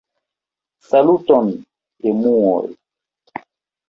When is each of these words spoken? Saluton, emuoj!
Saluton, 0.87 1.51
emuoj! 2.11 2.65